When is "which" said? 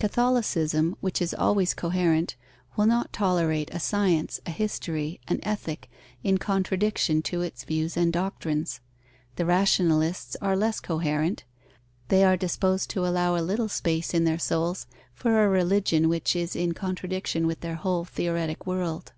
1.00-1.22, 16.08-16.34